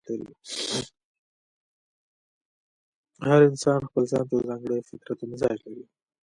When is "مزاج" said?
5.31-5.57